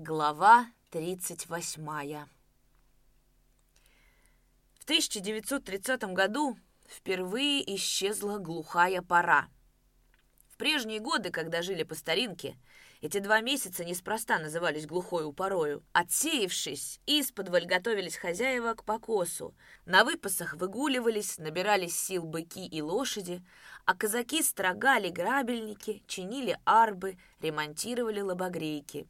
Глава 0.00 0.68
38 0.92 1.82
В 4.78 4.84
1930 4.84 6.04
году 6.14 6.56
впервые 6.86 7.74
исчезла 7.74 8.38
глухая 8.38 9.02
пора. 9.02 9.48
В 10.52 10.56
прежние 10.56 11.00
годы, 11.00 11.30
когда 11.30 11.62
жили 11.62 11.82
по 11.82 11.96
старинке, 11.96 12.56
эти 13.00 13.18
два 13.18 13.40
месяца 13.40 13.84
неспроста 13.84 14.38
назывались 14.38 14.86
глухою 14.86 15.32
порою. 15.32 15.82
Отсеявшись, 15.92 17.00
исподволь 17.06 17.66
готовились 17.66 18.18
хозяева 18.18 18.74
к 18.74 18.84
покосу. 18.84 19.52
На 19.84 20.04
выпасах 20.04 20.54
выгуливались, 20.54 21.38
набирались 21.38 21.98
сил 21.98 22.22
быки 22.22 22.64
и 22.64 22.80
лошади, 22.80 23.44
а 23.84 23.96
казаки 23.96 24.44
строгали 24.44 25.08
грабельники, 25.08 26.04
чинили 26.06 26.56
арбы, 26.64 27.18
ремонтировали 27.40 28.20
лобогрейки. 28.20 29.08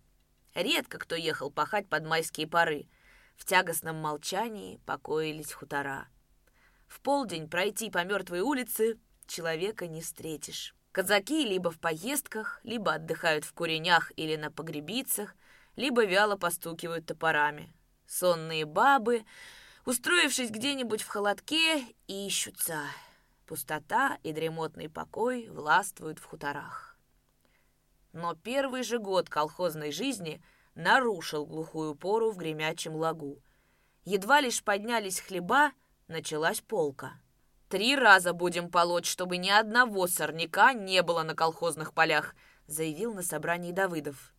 Редко 0.58 0.98
кто 0.98 1.14
ехал 1.14 1.52
пахать 1.52 1.88
под 1.88 2.04
майские 2.04 2.48
поры. 2.48 2.88
В 3.36 3.44
тягостном 3.44 3.94
молчании 3.94 4.80
покоились 4.86 5.52
хутора. 5.52 6.08
В 6.88 7.00
полдень 7.00 7.48
пройти 7.48 7.90
по 7.90 8.02
мертвой 8.02 8.40
улице 8.40 8.98
человека 9.28 9.86
не 9.86 10.02
встретишь. 10.02 10.74
Казаки 10.90 11.44
либо 11.44 11.70
в 11.70 11.78
поездках, 11.78 12.60
либо 12.64 12.94
отдыхают 12.94 13.44
в 13.44 13.52
куренях 13.52 14.10
или 14.16 14.34
на 14.34 14.50
погребицах, 14.50 15.36
либо 15.76 16.04
вяло 16.04 16.34
постукивают 16.34 17.06
топорами. 17.06 17.72
Сонные 18.08 18.64
бабы, 18.64 19.24
устроившись 19.84 20.50
где-нибудь 20.50 21.02
в 21.02 21.06
холодке, 21.06 21.84
ищутся. 22.08 22.80
Пустота 23.46 24.18
и 24.24 24.32
дремотный 24.32 24.88
покой 24.88 25.48
властвуют 25.50 26.18
в 26.18 26.24
хуторах. 26.24 26.97
Но 28.12 28.34
первый 28.34 28.82
же 28.82 28.98
год 28.98 29.28
колхозной 29.28 29.92
жизни 29.92 30.42
нарушил 30.74 31.46
глухую 31.46 31.94
пору 31.94 32.30
в 32.30 32.36
гремячем 32.36 32.94
лагу. 32.94 33.42
Едва 34.04 34.40
лишь 34.40 34.62
поднялись 34.62 35.20
хлеба, 35.20 35.72
началась 36.06 36.60
полка— 36.60 37.12
Три 37.68 37.96
раза 37.96 38.32
будем 38.32 38.70
полоть, 38.70 39.04
чтобы 39.04 39.36
ни 39.36 39.50
одного 39.50 40.06
сорняка 40.06 40.72
не 40.72 41.02
было 41.02 41.22
на 41.22 41.34
колхозных 41.34 41.92
полях», 41.92 42.34
заявил 42.66 43.12
на 43.12 43.22
собрании 43.22 43.72
Давыдов. 43.72 44.32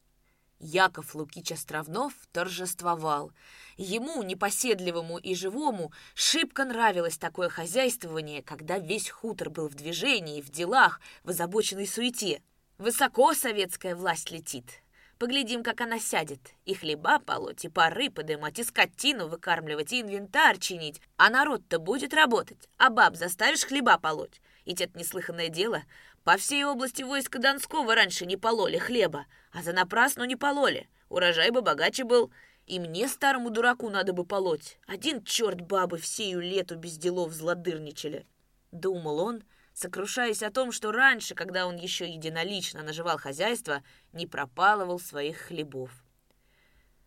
Яков 0.58 1.14
Лукич 1.14 1.52
Островнов 1.52 2.14
торжествовал. 2.34 3.32
Ему, 3.78 4.24
непоседливому 4.24 5.20
и 5.20 5.36
живому, 5.36 5.94
шибко 6.16 6.66
нравилось 6.66 7.20
такое 7.20 7.50
хозяйствование, 7.50 8.42
когда 8.42 8.80
весь 8.80 9.10
хутор 9.10 9.52
был 9.52 9.70
в 9.70 9.76
движении, 9.76 10.42
в 10.42 10.50
делах, 10.50 11.00
в 11.24 11.30
озабоченной 11.30 11.88
суете. 11.88 12.42
Высоко 12.80 13.34
советская 13.34 13.94
власть 13.94 14.32
летит. 14.32 14.82
Поглядим, 15.18 15.64
как 15.64 15.82
она 15.82 16.00
сядет. 16.00 16.40
И 16.64 16.74
хлеба 16.74 17.20
полоть, 17.20 17.66
и 17.66 17.70
пары 17.70 18.10
подымать, 18.10 18.58
и 18.58 18.64
скотину 18.64 19.28
выкармливать, 19.28 19.92
и 19.92 20.00
инвентарь 20.00 20.58
чинить. 20.60 21.02
А 21.18 21.30
народ-то 21.30 21.78
будет 21.78 22.14
работать. 22.14 22.70
А 22.78 22.90
баб 22.90 23.18
заставишь 23.18 23.66
хлеба 23.66 23.98
полоть. 23.98 24.40
Ведь 24.66 24.80
это 24.80 24.98
неслыханное 24.98 25.50
дело. 25.50 25.84
По 26.24 26.38
всей 26.38 26.64
области 26.64 27.04
войска 27.04 27.38
Донского 27.38 27.96
раньше 27.96 28.26
не 28.26 28.38
пололи 28.38 28.78
хлеба, 28.78 29.26
а 29.52 29.62
за 29.62 29.74
напрасну 29.74 30.24
не 30.24 30.38
пололи. 30.38 30.88
Урожай 31.10 31.50
бы 31.52 31.62
богаче 31.62 32.06
был. 32.06 32.32
И 32.66 32.80
мне, 32.80 33.10
старому 33.10 33.50
дураку, 33.50 33.90
надо 33.90 34.14
бы 34.14 34.24
полоть. 34.24 34.80
Один 34.88 35.22
черт 35.26 35.60
бабы 35.60 35.98
всею 35.98 36.40
лету 36.40 36.78
без 36.78 36.98
делов 36.98 37.34
злодырничали. 37.34 38.26
Думал 38.72 39.20
он,— 39.20 39.44
сокрушаясь 39.80 40.44
о 40.44 40.52
том, 40.52 40.74
что 40.74 40.92
раньше, 40.92 41.36
когда 41.36 41.66
он 41.66 41.78
еще 41.78 42.08
единолично 42.08 42.84
наживал 42.84 43.18
хозяйство, 43.18 43.82
не 44.12 44.28
пропалывал 44.28 45.00
своих 45.00 45.38
хлебов. 45.38 45.92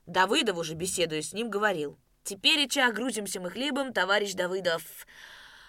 Давыдов 0.06 0.56
уже, 0.56 0.74
беседуя 0.74 1.20
с 1.20 1.34
ним, 1.34 1.50
говорил, 1.50 1.98
«Теперь, 2.24 2.60
и 2.60 2.68
ча, 2.68 2.90
грузимся 2.90 3.40
мы 3.40 3.50
хлебом, 3.50 3.92
товарищ 3.92 4.32
Давыдов. 4.32 4.82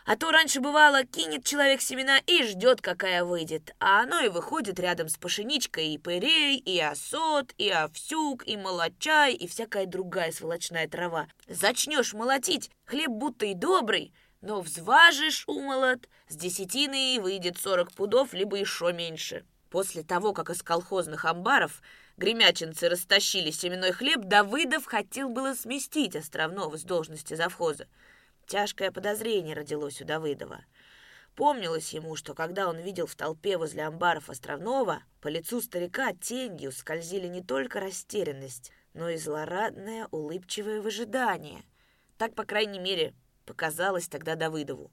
А 0.05 0.15
то 0.15 0.31
раньше 0.31 0.61
бывало, 0.61 1.03
кинет 1.03 1.45
человек 1.45 1.81
семена 1.81 2.19
и 2.25 2.43
ждет, 2.43 2.81
какая 2.81 3.23
выйдет, 3.23 3.73
а 3.79 4.03
оно 4.03 4.19
и 4.19 4.29
выходит 4.29 4.79
рядом 4.79 5.07
с 5.09 5.17
пшеничкой 5.17 5.89
и 5.89 5.97
пырей, 5.97 6.57
и 6.57 6.79
осот, 6.79 7.53
и 7.57 7.69
овсюк, 7.69 8.47
и 8.47 8.55
молочай, 8.57 9.33
и 9.33 9.47
всякая 9.47 9.85
другая 9.85 10.31
сволочная 10.31 10.87
трава. 10.87 11.27
Зачнешь 11.47 12.13
молотить, 12.13 12.69
хлеб 12.85 13.11
будто 13.11 13.45
и 13.45 13.53
добрый, 13.53 14.13
но 14.43 14.59
взважишь 14.59 15.45
умолот, 15.47 16.09
с 16.27 16.35
десятины 16.35 17.17
выйдет 17.21 17.57
сорок 17.57 17.93
пудов, 17.93 18.33
либо 18.33 18.57
еще 18.57 18.91
меньше. 18.91 19.45
После 19.69 20.03
того, 20.03 20.33
как 20.33 20.49
из 20.49 20.61
колхозных 20.61 21.23
амбаров 21.23 21.81
гремячинцы 22.17 22.89
растащили 22.89 23.51
семенной 23.51 23.93
хлеб, 23.93 24.19
Давыдов 24.25 24.85
хотел 24.85 25.29
было 25.29 25.53
сместить 25.53 26.17
Островного 26.17 26.77
с 26.77 26.83
должности 26.83 27.35
завхоза. 27.35 27.87
Тяжкое 28.45 28.91
подозрение 28.91 29.55
родилось 29.55 30.01
у 30.01 30.05
Давыдова. 30.05 30.65
Помнилось 31.35 31.93
ему, 31.93 32.17
что 32.17 32.35
когда 32.35 32.67
он 32.67 32.77
видел 32.77 33.07
в 33.07 33.15
толпе 33.15 33.57
возле 33.57 33.83
амбаров 33.83 34.29
Островного, 34.29 35.03
по 35.21 35.29
лицу 35.29 35.61
старика 35.61 36.11
тенью 36.11 36.73
скользили 36.73 37.27
не 37.27 37.41
только 37.41 37.79
растерянность, 37.79 38.73
но 38.93 39.07
и 39.07 39.15
злорадное 39.15 40.09
улыбчивое 40.11 40.81
выжидание. 40.81 41.63
Так, 42.17 42.35
по 42.35 42.43
крайней 42.43 42.79
мере, 42.79 43.13
показалось 43.45 44.07
тогда 44.07 44.35
Давыдову. 44.35 44.91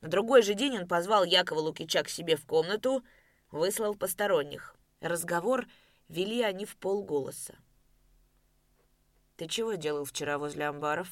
На 0.00 0.08
другой 0.08 0.42
же 0.42 0.54
день 0.54 0.78
он 0.78 0.88
позвал 0.88 1.24
Якова 1.24 1.60
Лукича 1.60 2.02
к 2.02 2.08
себе 2.08 2.36
в 2.36 2.44
комнату, 2.46 3.02
выслал 3.50 3.94
посторонних. 3.94 4.76
Разговор 5.00 5.66
вели 6.08 6.42
они 6.42 6.64
в 6.64 6.76
полголоса. 6.76 7.56
«Ты 9.36 9.46
чего 9.46 9.74
делал 9.74 10.04
вчера 10.04 10.38
возле 10.38 10.66
амбаров?» 10.66 11.08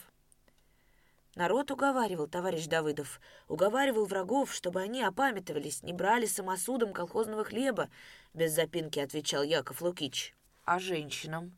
Народ 1.37 1.71
уговаривал, 1.71 2.29
товарищ 2.29 2.67
Давыдов, 2.67 3.21
уговаривал 3.47 4.07
врагов, 4.07 4.55
чтобы 4.55 4.81
они 4.81 5.03
опамятовались, 5.03 5.83
не 5.83 5.93
брали 5.93 6.25
самосудом 6.25 6.95
колхозного 6.95 7.45
хлеба, 7.45 7.91
без 8.33 8.53
запинки 8.53 8.99
отвечал 8.99 9.43
Яков 9.43 9.83
Лукич. 9.83 10.35
А 10.65 10.79
женщинам? 10.79 11.55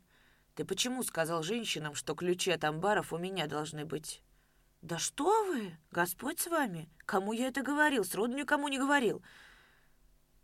Ты 0.53 0.65
почему 0.65 1.01
сказал 1.01 1.43
женщинам, 1.43 1.95
что 1.95 2.13
ключи 2.13 2.51
от 2.51 2.65
амбаров 2.65 3.13
у 3.13 3.17
меня 3.17 3.47
должны 3.47 3.85
быть? 3.85 4.21
«Да 4.81 4.97
что 4.97 5.45
вы! 5.45 5.77
Господь 5.91 6.39
с 6.39 6.47
вами! 6.47 6.89
Кому 7.05 7.33
я 7.33 7.47
это 7.47 7.61
говорил? 7.61 8.05
Сроду 8.05 8.37
никому 8.37 8.69
не 8.69 8.79
говорил!» 8.79 9.21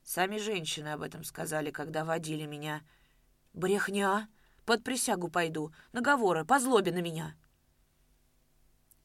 Сами 0.03 0.38
женщины 0.38 0.90
об 0.90 1.03
этом 1.03 1.23
сказали, 1.23 1.72
когда 1.72 2.03
водили 2.03 2.46
меня. 2.46 2.84
«Брехня! 3.53 4.28
Под 4.66 4.84
присягу 4.84 5.29
пойду! 5.29 5.72
Наговоры, 5.94 6.44
по 6.44 6.59
злобе 6.59 6.91
на 6.91 7.00
меня!» 7.00 7.34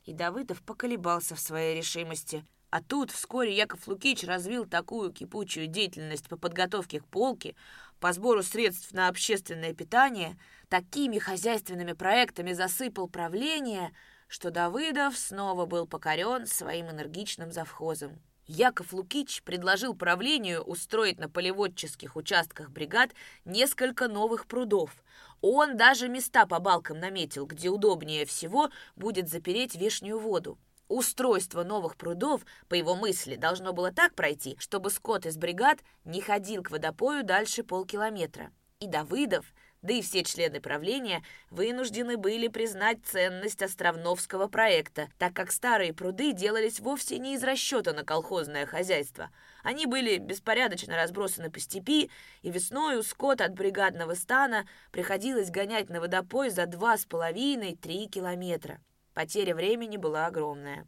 И 0.05 0.13
Давыдов 0.13 0.63
поколебался 0.63 1.37
в 1.37 1.41
своей 1.41 1.77
решимости. 1.77 2.45
А 2.71 2.83
тут 2.83 3.13
вскоре 3.13 3.57
Яков 3.57 3.87
Лукич 3.87 4.25
развил 4.25 4.67
такую 4.67 5.13
кипучую 5.13 5.69
деятельность 5.69 6.29
по 6.29 6.37
подготовке 6.37 7.01
к 7.01 7.07
полке, 7.07 7.55
по 8.01 8.13
сбору 8.13 8.43
средств 8.43 8.93
на 8.93 9.09
общественное 9.09 9.75
питание, 9.75 10.37
такими 10.69 11.19
хозяйственными 11.19 11.93
проектами 11.93 12.53
засыпал 12.53 13.09
правление— 13.09 13.93
что 14.31 14.53
Давыдов 14.53 15.19
снова 15.19 15.67
был 15.67 15.89
покорен 15.89 16.47
своим 16.47 16.89
энергичным 16.89 17.51
завхозом. 17.51 18.21
Яков 18.47 18.93
Лукич 18.93 19.43
предложил 19.43 19.93
правлению 19.93 20.63
устроить 20.63 21.19
на 21.19 21.29
полеводческих 21.29 22.15
участках 22.15 22.71
бригад 22.71 23.11
несколько 23.45 24.07
новых 24.07 24.47
прудов. 24.47 24.93
Он 25.41 25.77
даже 25.77 26.09
места 26.09 26.47
по 26.47 26.61
балкам 26.61 27.01
наметил, 27.01 27.45
где 27.45 27.71
удобнее 27.71 28.25
всего 28.25 28.71
будет 28.95 29.29
запереть 29.29 29.75
вешнюю 29.75 30.21
воду. 30.21 30.59
Устройство 30.87 31.65
новых 31.65 31.97
прудов, 31.97 32.43
по 32.69 32.75
его 32.75 32.95
мысли, 32.95 33.35
должно 33.35 33.73
было 33.73 33.93
так 33.93 34.15
пройти, 34.15 34.57
чтобы 34.61 34.91
скот 34.91 35.27
из 35.27 35.37
бригад 35.37 35.81
не 36.05 36.21
ходил 36.21 36.63
к 36.63 36.71
водопою 36.71 37.25
дальше 37.25 37.65
полкилометра. 37.65 38.53
И 38.79 38.87
Давыдов 38.87 39.45
да 39.83 39.95
и 39.95 40.03
все 40.03 40.23
члены 40.23 40.61
правления 40.61 41.23
вынуждены 41.51 42.17
были 42.17 42.49
признать 42.49 42.99
ценность 43.05 43.63
Островновского 43.63 44.49
проекта, 44.49 45.09
так 45.19 45.33
как 45.33 45.53
старые 45.53 45.95
пруды 45.95 46.33
делались 46.33 46.81
вовсе 46.81 47.19
не 47.19 47.35
из 47.35 47.43
расчета 47.43 47.93
на 47.93 48.05
колхозное 48.05 48.67
хозяйство. 48.67 49.31
Они 49.63 49.87
были 49.87 50.19
беспорядочно 50.19 50.97
разбросаны 50.97 51.51
по 51.51 51.61
степи, 51.61 52.11
и 52.43 52.51
весною 52.51 53.03
скот 53.03 53.41
от 53.41 53.55
бригадного 53.55 54.15
стана 54.15 54.67
приходилось 54.93 55.51
гонять 55.51 55.89
на 55.91 56.01
водопой 56.01 56.51
за 56.51 56.67
два 56.67 56.97
с 56.97 57.05
половиной-три 57.05 58.09
километра. 58.09 58.81
Потеря 59.15 59.55
времени 59.55 59.97
была 59.97 60.27
огромная. 60.27 60.87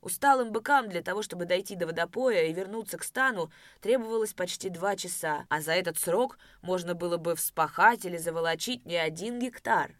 Усталым 0.00 0.50
быкам 0.50 0.88
для 0.88 1.02
того, 1.02 1.22
чтобы 1.22 1.44
дойти 1.44 1.76
до 1.76 1.86
водопоя 1.86 2.44
и 2.44 2.52
вернуться 2.52 2.96
к 2.96 3.04
стану, 3.04 3.50
требовалось 3.80 4.32
почти 4.32 4.70
два 4.70 4.96
часа, 4.96 5.46
а 5.50 5.60
за 5.60 5.72
этот 5.72 5.98
срок 5.98 6.38
можно 6.62 6.94
было 6.94 7.18
бы 7.18 7.34
вспахать 7.36 8.04
или 8.06 8.16
заволочить 8.16 8.86
не 8.86 8.96
один 8.96 9.38
гектар. 9.38 9.94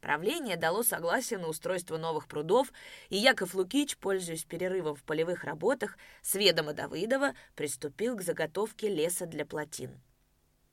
Правление 0.00 0.56
дало 0.56 0.84
согласие 0.84 1.40
на 1.40 1.48
устройство 1.48 1.96
новых 1.96 2.28
прудов, 2.28 2.72
и 3.08 3.16
Яков 3.16 3.54
Лукич, 3.54 3.96
пользуясь 3.96 4.44
перерывом 4.44 4.94
в 4.94 5.02
полевых 5.02 5.42
работах, 5.42 5.98
с 6.22 6.36
ведома 6.36 6.74
Давыдова 6.74 7.34
приступил 7.56 8.16
к 8.16 8.22
заготовке 8.22 8.88
леса 8.88 9.26
для 9.26 9.44
плотин. 9.44 10.00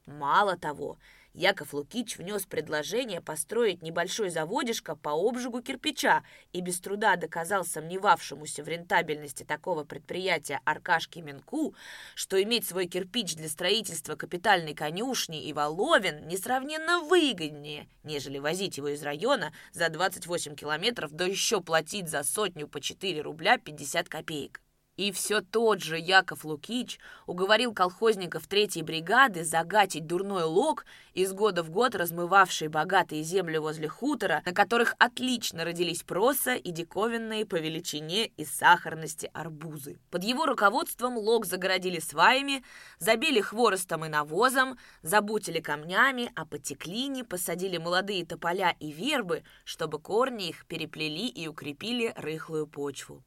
Мало 0.05 0.57
того, 0.57 0.97
Яков 1.33 1.73
Лукич 1.73 2.17
внес 2.17 2.45
предложение 2.45 3.19
построить 3.19 3.81
небольшой 3.81 4.29
заводишко 4.29 4.95
по 4.95 5.11
обжигу 5.11 5.61
кирпича 5.61 6.23
и 6.51 6.61
без 6.61 6.79
труда 6.79 7.15
доказал 7.15 7.65
сомневавшемуся 7.65 8.63
в 8.63 8.67
рентабельности 8.67 9.43
такого 9.43 9.83
предприятия 9.83 10.59
Аркашке 10.65 11.21
Минку, 11.21 11.73
что 12.13 12.41
иметь 12.43 12.67
свой 12.67 12.85
кирпич 12.85 13.35
для 13.35 13.49
строительства 13.49 14.15
капитальной 14.15 14.75
конюшни 14.75 15.43
и 15.43 15.53
воловин 15.53 16.27
несравненно 16.27 16.99
выгоднее, 16.99 17.87
нежели 18.03 18.37
возить 18.37 18.77
его 18.77 18.89
из 18.89 19.01
района 19.01 19.53
за 19.71 19.89
28 19.89 20.55
километров, 20.55 21.13
да 21.13 21.25
еще 21.25 21.61
платить 21.61 22.09
за 22.09 22.23
сотню 22.23 22.67
по 22.67 22.79
4 22.79 23.21
рубля 23.21 23.57
50 23.57 24.07
копеек. 24.07 24.62
И 24.95 25.11
все 25.11 25.41
тот 25.41 25.81
же 25.81 25.97
Яков 25.97 26.45
Лукич 26.45 26.99
уговорил 27.25 27.73
колхозников 27.73 28.45
третьей 28.45 28.83
бригады 28.83 29.43
загатить 29.43 30.05
дурной 30.05 30.43
лог, 30.43 30.85
из 31.15 31.33
года 31.33 31.63
в 31.63 31.71
год 31.71 31.95
размывавший 31.95 32.67
богатые 32.67 33.23
земли 33.23 33.57
возле 33.57 33.87
хутора, 33.87 34.43
на 34.45 34.53
которых 34.53 34.93
отлично 34.99 35.65
родились 35.65 36.03
проса 36.03 36.53
и 36.53 36.69
диковинные 36.69 37.47
по 37.47 37.55
величине 37.55 38.27
и 38.27 38.45
сахарности 38.45 39.31
арбузы. 39.33 39.97
Под 40.11 40.23
его 40.23 40.45
руководством 40.45 41.17
лог 41.17 41.47
загородили 41.47 41.97
сваями, 41.97 42.63
забили 42.99 43.41
хворостом 43.41 44.05
и 44.05 44.09
навозом, 44.09 44.77
забутили 45.01 45.59
камнями, 45.59 46.31
а 46.35 46.45
по 46.45 46.59
теклине 46.59 47.23
посадили 47.23 47.77
молодые 47.77 48.27
тополя 48.27 48.75
и 48.79 48.91
вербы, 48.91 49.43
чтобы 49.63 49.97
корни 49.97 50.49
их 50.49 50.67
переплели 50.67 51.27
и 51.27 51.47
укрепили 51.47 52.13
рыхлую 52.15 52.67
почву 52.67 53.23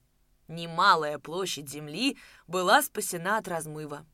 немалая 0.49 1.19
площадь 1.19 1.69
земли 1.69 2.19
была 2.47 2.83
спасена 2.83 3.39
от 3.39 3.49
размыва. 3.49 4.07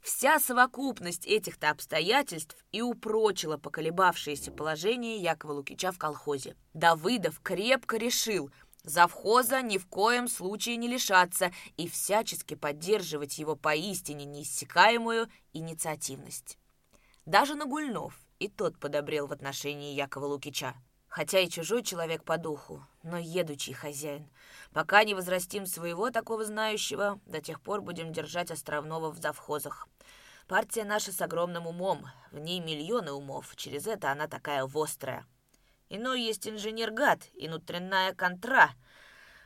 Вся 0.00 0.38
совокупность 0.38 1.26
этих-то 1.26 1.70
обстоятельств 1.70 2.56
и 2.70 2.80
упрочила 2.80 3.56
поколебавшееся 3.56 4.52
положение 4.52 5.16
Якова 5.16 5.54
Лукича 5.54 5.90
в 5.90 5.98
колхозе. 5.98 6.54
Давыдов 6.74 7.40
крепко 7.42 7.96
решил 7.96 8.52
завхоза 8.84 9.62
ни 9.62 9.78
в 9.78 9.86
коем 9.88 10.28
случае 10.28 10.76
не 10.76 10.86
лишаться 10.86 11.52
и 11.76 11.88
всячески 11.88 12.54
поддерживать 12.54 13.38
его 13.38 13.56
поистине 13.56 14.24
неиссякаемую 14.26 15.28
инициативность. 15.52 16.56
Даже 17.24 17.56
Нагульнов 17.56 18.14
и 18.38 18.48
тот 18.48 18.78
подобрел 18.78 19.26
в 19.26 19.32
отношении 19.32 19.94
Якова 19.94 20.26
Лукича 20.26 20.74
хотя 21.16 21.40
и 21.40 21.48
чужой 21.48 21.82
человек 21.82 22.24
по 22.24 22.36
духу, 22.36 22.86
но 23.02 23.16
едучий 23.16 23.72
хозяин. 23.72 24.28
Пока 24.74 25.02
не 25.02 25.14
возрастим 25.14 25.64
своего 25.64 26.10
такого 26.10 26.44
знающего, 26.44 27.18
до 27.24 27.40
тех 27.40 27.62
пор 27.62 27.80
будем 27.80 28.12
держать 28.12 28.50
островного 28.50 29.10
в 29.10 29.16
завхозах. 29.16 29.88
Партия 30.46 30.84
наша 30.84 31.12
с 31.12 31.22
огромным 31.22 31.66
умом, 31.66 32.04
в 32.32 32.38
ней 32.38 32.60
миллионы 32.60 33.12
умов, 33.12 33.54
через 33.56 33.86
это 33.86 34.12
она 34.12 34.28
такая 34.28 34.66
вострая. 34.66 35.24
Иной 35.88 36.20
есть 36.20 36.46
инженер-гад 36.46 37.20
и 37.32 37.48
внутренняя 37.48 38.12
контра. 38.12 38.72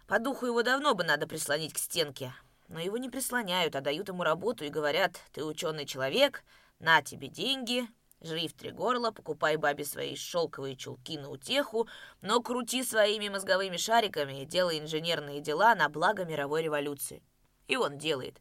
По 0.09 0.19
духу 0.19 0.47
его 0.47 0.65
давно 0.65 0.97
бы 0.97 1.05
надо 1.05 1.29
прислонить 1.29 1.73
к 1.73 1.79
стенке, 1.79 2.35
но 2.67 2.81
его 2.81 2.97
не 2.97 3.11
прислоняют, 3.11 3.77
а 3.77 3.81
дают 3.81 4.09
ему 4.09 4.25
работу 4.25 4.65
и 4.65 4.71
говорят, 4.71 5.21
ты 5.33 5.45
ученый 5.45 5.87
человек, 5.87 6.43
на 6.81 7.01
тебе 7.01 7.29
деньги, 7.29 7.87
Жри 8.23 8.49
в 8.49 8.53
три 8.53 8.71
горла, 8.71 9.13
покупай 9.13 9.57
бабе 9.57 9.85
свои 9.85 10.15
шелковые 10.15 10.77
чулки 10.77 11.17
на 11.17 11.31
утеху, 11.31 11.89
но 12.21 12.43
крути 12.43 12.85
своими 12.85 13.31
мозговыми 13.31 13.79
шариками 13.79 14.43
и 14.43 14.45
делай 14.45 14.79
инженерные 14.79 15.41
дела 15.41 15.75
на 15.75 15.89
благо 15.89 16.27
мировой 16.27 16.63
революции. 16.63 17.23
И 17.67 17.77
он 17.77 17.97
делает. 17.97 18.39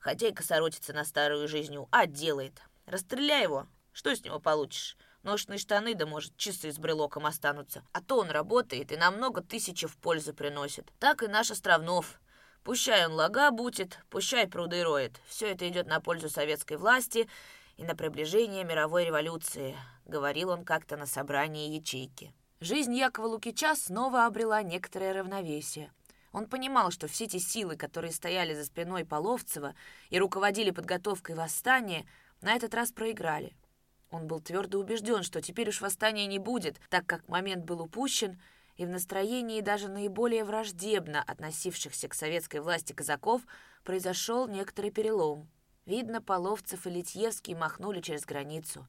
Хотя 0.00 0.28
и 0.28 0.32
косоротится 0.32 0.92
на 0.92 1.04
старую 1.04 1.46
жизнью, 1.46 1.86
а 1.92 2.06
делает. 2.06 2.60
Расстреляй 2.86 3.44
его, 3.44 3.68
что 3.92 4.14
с 4.14 4.24
него 4.24 4.40
получишь? 4.40 4.96
Ношные 5.22 5.58
штаны, 5.58 5.94
да, 5.94 6.06
может, 6.06 6.36
часы 6.36 6.72
с 6.72 6.78
брелоком 6.78 7.26
останутся. 7.26 7.84
А 7.92 8.00
то 8.00 8.18
он 8.18 8.30
работает 8.30 8.90
и 8.90 8.96
на 8.96 9.12
много 9.12 9.42
тысячи 9.42 9.86
в 9.86 9.96
пользу 9.98 10.34
приносит. 10.34 10.90
Так 10.98 11.22
и 11.22 11.28
наш 11.28 11.52
Островнов. 11.52 12.20
Пущай 12.64 13.06
он 13.06 13.12
лага 13.12 13.50
бутит, 13.52 14.00
пущай 14.08 14.48
пруды 14.48 14.82
роет. 14.82 15.20
Все 15.28 15.52
это 15.52 15.68
идет 15.68 15.86
на 15.86 16.00
пользу 16.00 16.28
советской 16.28 16.78
власти— 16.78 17.28
и 17.80 17.84
на 17.84 17.96
приближение 17.96 18.62
мировой 18.62 19.06
революции»,— 19.06 19.74
говорил 20.06 20.50
он 20.50 20.64
как-то 20.66 20.98
на 20.98 21.06
собрании 21.06 21.74
ячейки. 21.74 22.34
Жизнь 22.60 22.94
Якова 22.94 23.26
Лукича 23.26 23.74
снова 23.74 24.26
обрела 24.26 24.62
некоторое 24.62 25.14
равновесие. 25.14 25.90
Он 26.30 26.46
понимал, 26.46 26.90
что 26.90 27.08
все 27.08 27.26
те 27.26 27.38
силы, 27.38 27.76
которые 27.76 28.12
стояли 28.12 28.54
за 28.54 28.66
спиной 28.66 29.06
Половцева 29.06 29.74
и 30.10 30.18
руководили 30.18 30.72
подготовкой 30.72 31.36
восстания, 31.36 32.04
на 32.42 32.52
этот 32.52 32.74
раз 32.74 32.92
проиграли. 32.92 33.56
Он 34.10 34.26
был 34.26 34.40
твердо 34.40 34.78
убежден, 34.78 35.22
что 35.22 35.40
теперь 35.40 35.70
уж 35.70 35.80
восстания 35.80 36.26
не 36.26 36.38
будет, 36.38 36.78
так 36.90 37.06
как 37.06 37.26
момент 37.28 37.64
был 37.64 37.80
упущен, 37.80 38.38
и 38.76 38.84
в 38.84 38.90
настроении 38.90 39.62
даже 39.62 39.88
наиболее 39.88 40.44
враждебно 40.44 41.22
относившихся 41.22 42.08
к 42.08 42.14
советской 42.14 42.60
власти 42.60 42.92
казаков 42.92 43.40
произошел 43.84 44.46
некоторый 44.48 44.90
перелом. 44.90 45.48
Видно, 45.86 46.20
Половцев 46.22 46.86
и 46.86 46.90
Литьевский 46.90 47.54
махнули 47.54 48.00
через 48.00 48.24
границу. 48.24 48.86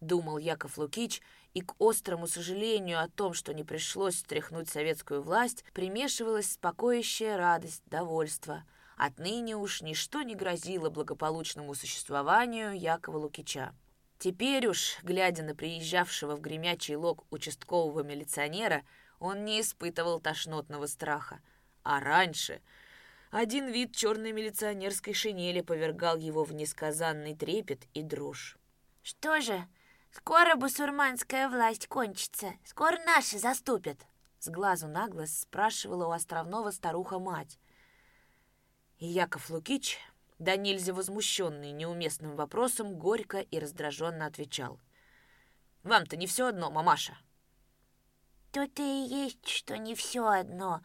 Думал 0.00 0.38
Яков 0.38 0.76
Лукич, 0.76 1.22
и 1.54 1.62
к 1.62 1.74
острому 1.78 2.26
сожалению 2.26 3.00
о 3.00 3.08
том, 3.08 3.32
что 3.32 3.54
не 3.54 3.64
пришлось 3.64 4.18
стряхнуть 4.18 4.68
советскую 4.68 5.22
власть, 5.22 5.64
примешивалась 5.72 6.52
спокоящая 6.52 7.38
радость, 7.38 7.82
довольство. 7.86 8.64
Отныне 8.96 9.56
уж 9.56 9.80
ничто 9.80 10.22
не 10.22 10.34
грозило 10.34 10.90
благополучному 10.90 11.74
существованию 11.74 12.78
Якова 12.78 13.16
Лукича. 13.18 13.74
Теперь 14.18 14.66
уж, 14.66 14.98
глядя 15.02 15.42
на 15.42 15.54
приезжавшего 15.54 16.36
в 16.36 16.40
гремячий 16.40 16.96
лог 16.96 17.24
участкового 17.30 18.02
милиционера, 18.02 18.82
он 19.18 19.44
не 19.44 19.60
испытывал 19.60 20.20
тошнотного 20.20 20.86
страха. 20.86 21.40
А 21.82 22.00
раньше 22.00 22.60
один 23.30 23.66
вид 23.68 23.94
черной 23.94 24.32
милиционерской 24.32 25.12
шинели 25.12 25.60
повергал 25.60 26.16
его 26.16 26.44
в 26.44 26.52
несказанный 26.52 27.34
трепет 27.34 27.86
и 27.92 28.02
дрожь. 28.02 28.56
«Что 29.02 29.40
же, 29.40 29.66
скоро 30.12 30.54
бусурманская 30.56 31.48
власть 31.48 31.88
кончится, 31.88 32.52
скоро 32.64 32.98
наши 33.04 33.38
заступят?» 33.38 33.98
С 34.38 34.48
глазу 34.48 34.86
на 34.86 35.08
глаз 35.08 35.40
спрашивала 35.40 36.06
у 36.06 36.10
островного 36.10 36.70
старуха-мать. 36.70 37.58
И 38.98 39.06
Яков 39.06 39.50
Лукич, 39.50 39.98
да 40.38 40.56
нельзя 40.56 40.92
возмущенный 40.92 41.72
неуместным 41.72 42.36
вопросом, 42.36 42.96
горько 42.96 43.40
и 43.40 43.58
раздраженно 43.58 44.26
отвечал. 44.26 44.78
«Вам-то 45.82 46.16
не 46.16 46.26
все 46.26 46.46
одно, 46.46 46.70
мамаша?» 46.70 47.18
«То-то 48.52 48.82
и 48.82 49.06
есть, 49.08 49.48
что 49.48 49.76
не 49.78 49.94
все 49.94 50.26
одно. 50.26 50.82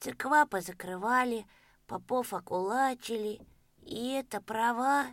Церква 0.00 0.46
позакрывали,— 0.46 1.46
попов 1.86 2.32
окулачили, 2.32 3.40
и 3.82 4.10
это 4.12 4.40
права. 4.40 5.06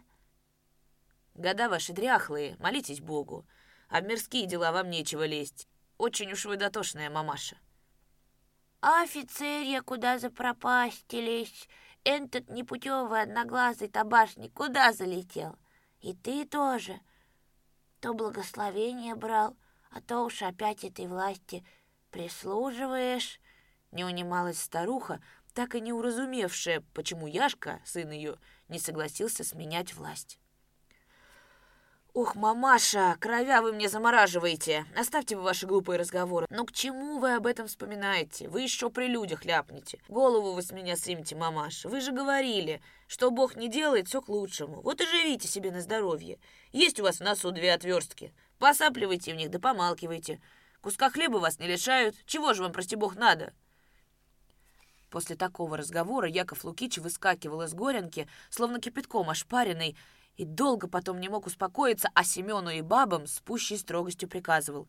Года 1.33 1.69
ваши 1.69 1.93
дряхлые, 1.93 2.57
молитесь 2.59 3.01
Богу, 3.01 3.45
а 3.89 4.01
в 4.01 4.05
мирские 4.05 4.45
дела 4.45 4.71
вам 4.71 4.89
нечего 4.89 5.25
лезть. 5.25 5.67
Очень 5.97 6.31
уж 6.31 6.45
вы 6.45 6.57
дотошная 6.57 7.09
мамаша. 7.09 7.57
А 8.81 9.03
офицерья 9.03 9.81
куда 9.81 10.17
запропастились? 10.17 11.69
Этот 12.03 12.49
непутевый 12.49 13.21
одноглазый 13.21 13.87
табашник 13.87 14.53
куда 14.53 14.91
залетел? 14.91 15.55
И 15.99 16.15
ты 16.15 16.45
тоже. 16.45 16.99
То 17.99 18.13
благословение 18.13 19.13
брал, 19.13 19.55
а 19.91 20.01
то 20.01 20.21
уж 20.21 20.41
опять 20.41 20.83
этой 20.83 21.05
власти 21.05 21.63
прислуживаешь. 22.09 23.39
Не 23.91 24.03
унималась 24.03 24.59
старуха, 24.59 25.21
так 25.53 25.75
и 25.75 25.81
не 25.81 25.93
уразумевшая, 25.93 26.83
почему 26.93 27.27
Яшка, 27.27 27.81
сын 27.85 28.11
ее, 28.11 28.37
не 28.67 28.79
согласился 28.79 29.43
сменять 29.43 29.93
власть. 29.93 30.39
«Ух, 32.13 32.35
мамаша, 32.35 33.15
кровя 33.21 33.61
вы 33.61 33.71
мне 33.71 33.87
замораживаете. 33.87 34.85
Оставьте 34.97 35.37
вы 35.37 35.43
ваши 35.43 35.65
глупые 35.65 35.97
разговоры. 35.97 36.45
Но 36.49 36.65
к 36.65 36.73
чему 36.73 37.19
вы 37.19 37.35
об 37.35 37.47
этом 37.47 37.67
вспоминаете? 37.67 38.49
Вы 38.49 38.63
еще 38.63 38.89
при 38.89 39.07
людях 39.07 39.45
ляпнете. 39.45 39.97
Голову 40.09 40.51
вы 40.51 40.61
с 40.61 40.73
меня 40.73 40.97
снимете, 40.97 41.37
мамаша. 41.37 41.87
Вы 41.87 42.01
же 42.01 42.11
говорили, 42.11 42.81
что 43.07 43.31
Бог 43.31 43.55
не 43.55 43.69
делает, 43.69 44.09
все 44.09 44.21
к 44.21 44.27
лучшему. 44.27 44.81
Вот 44.81 44.99
и 44.99 45.05
живите 45.05 45.47
себе 45.47 45.71
на 45.71 45.79
здоровье. 45.79 46.37
Есть 46.73 46.99
у 46.99 47.03
вас 47.03 47.17
в 47.17 47.23
носу 47.23 47.51
две 47.51 47.71
отверстки. 47.71 48.33
Посапливайте 48.59 49.31
в 49.31 49.37
них 49.37 49.49
да 49.49 49.59
помалкивайте. 49.59 50.41
Куска 50.81 51.09
хлеба 51.11 51.37
вас 51.37 51.59
не 51.59 51.67
лишают. 51.67 52.17
Чего 52.25 52.53
же 52.53 52.63
вам, 52.63 52.73
прости 52.73 52.97
Бог, 52.97 53.15
надо?» 53.15 53.53
После 55.11 55.35
такого 55.35 55.75
разговора 55.75 56.29
Яков 56.29 56.63
Лукич 56.63 56.97
выскакивал 56.97 57.63
из 57.63 57.73
горенки, 57.73 58.29
словно 58.49 58.79
кипятком 58.79 59.29
ошпаренный, 59.29 59.97
и 60.37 60.45
долго 60.45 60.87
потом 60.87 61.19
не 61.19 61.27
мог 61.27 61.45
успокоиться, 61.45 62.09
а 62.15 62.23
Семену 62.23 62.69
и 62.69 62.79
бабам 62.79 63.27
с 63.27 63.41
пущей 63.41 63.77
строгостью 63.77 64.29
приказывал. 64.29 64.87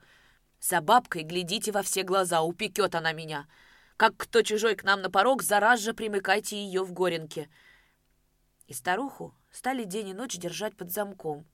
«За 0.60 0.80
бабкой 0.80 1.24
глядите 1.24 1.72
во 1.72 1.82
все 1.82 2.04
глаза, 2.04 2.40
упекет 2.42 2.94
она 2.94 3.12
меня. 3.12 3.48
Как 3.96 4.16
кто 4.16 4.42
чужой 4.42 4.76
к 4.76 4.84
нам 4.84 5.02
на 5.02 5.10
порог, 5.10 5.42
зараз 5.42 5.80
же 5.80 5.92
примыкайте 5.92 6.56
ее 6.56 6.84
в 6.84 6.92
горенке». 6.92 7.50
И 8.68 8.74
старуху 8.74 9.34
стали 9.50 9.82
день 9.82 10.10
и 10.10 10.14
ночь 10.14 10.38
держать 10.38 10.76
под 10.76 10.92
замком. 10.92 11.44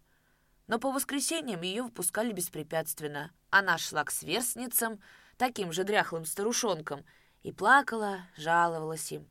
но 0.67 0.79
по 0.79 0.93
воскресеньям 0.93 1.63
ее 1.63 1.85
выпускали 1.85 2.33
беспрепятственно. 2.33 3.33
Она 3.49 3.79
шла 3.79 4.05
к 4.05 4.11
сверстницам, 4.11 5.01
таким 5.39 5.73
же 5.73 5.85
дряхлым 5.85 6.27
старушонкам, 6.27 7.07
и 7.43 7.53
плакала, 7.53 8.21
жаловалась 8.37 9.13
им. 9.13 9.29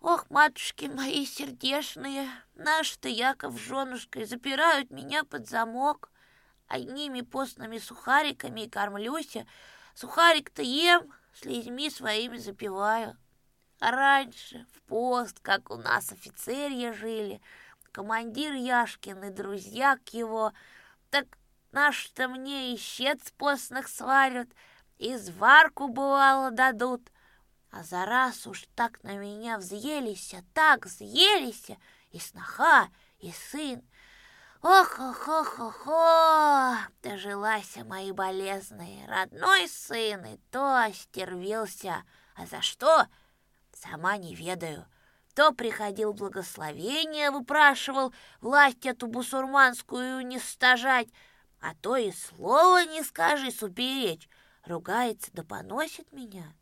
«Ох, 0.00 0.28
матушки 0.30 0.86
мои 0.86 1.24
сердешные, 1.24 2.28
наши-то 2.54 3.08
Яков 3.08 3.54
с 3.54 3.60
женушкой 3.60 4.24
запирают 4.24 4.90
меня 4.90 5.24
под 5.24 5.48
замок, 5.48 6.10
одними 6.68 7.22
постными 7.22 7.78
сухариками 7.78 8.62
и 8.62 8.70
кормлюся. 8.70 9.46
Сухарик-то 9.94 10.62
ем, 10.62 11.12
слезьми 11.34 11.90
своими 11.90 12.36
запиваю. 12.36 13.16
А 13.80 13.90
раньше, 13.90 14.66
в 14.74 14.82
пост, 14.82 15.40
как 15.40 15.70
у 15.70 15.76
нас 15.76 16.12
офицерья 16.12 16.92
жили, 16.92 17.40
командир 17.92 18.52
Яшкин 18.52 19.24
и 19.24 19.30
друзья 19.30 19.98
к 20.04 20.10
его, 20.10 20.52
так 21.10 21.26
наш-то 21.72 22.28
мне 22.28 22.74
и 22.74 22.76
щец 22.76 23.30
постных 23.32 23.88
сварят, 23.88 24.48
и 24.98 25.16
зварку 25.16 25.88
бывало 25.88 26.50
дадут. 26.50 27.10
А 27.70 27.82
за 27.82 28.04
раз 28.06 28.46
уж 28.46 28.64
так 28.74 29.02
на 29.02 29.16
меня 29.16 29.58
взъелись, 29.58 30.34
так 30.54 30.86
взъелись, 30.86 31.70
и 32.10 32.18
сноха, 32.18 32.88
и 33.18 33.30
сын. 33.32 33.82
Ох-ох-ох-ох-ох, 34.62 36.78
дожилась 37.02 37.76
мои 37.84 38.12
болезные, 38.12 39.06
родной 39.06 39.68
сын, 39.68 40.24
и 40.24 40.38
то 40.50 40.84
остервился. 40.84 42.02
А 42.34 42.46
за 42.46 42.62
что? 42.62 43.06
Сама 43.72 44.16
не 44.16 44.34
ведаю. 44.34 44.86
То 45.34 45.52
приходил 45.52 46.14
благословение, 46.14 47.30
выпрашивал 47.30 48.14
власть 48.40 48.86
эту 48.86 49.06
бусурманскую 49.06 50.26
не 50.26 50.38
стажать, 50.38 51.08
а 51.60 51.74
то 51.74 51.96
и 51.96 52.10
слова 52.10 52.82
не 52.86 53.02
скажи 53.02 53.50
суперечь, 53.50 54.30
ругается 54.66 55.30
да 55.32 55.42
поносит 55.42 56.12
меня. 56.12 56.54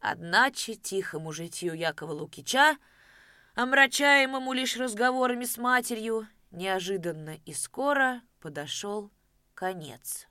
Одначе 0.00 0.74
тихому 0.74 1.32
житию 1.32 1.74
Якова 1.74 2.12
Лукича, 2.12 2.78
омрачаемому 3.54 4.52
лишь 4.52 4.76
разговорами 4.76 5.44
с 5.44 5.58
матерью, 5.58 6.28
неожиданно 6.50 7.38
и 7.44 7.52
скоро 7.52 8.22
подошел 8.40 9.10
конец. 9.54 10.28